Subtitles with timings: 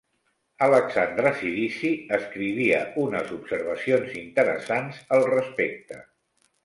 [0.67, 6.01] Alexandre Cirici escrivia unes observacions interessants al respecte.